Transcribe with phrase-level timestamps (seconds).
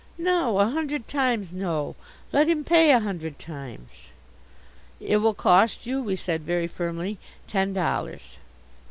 [0.17, 1.95] No, a hundred times no.
[2.33, 4.07] Let him pay a hundred times.
[4.99, 8.37] "It will cost you," we said very firmly, "ten dollars."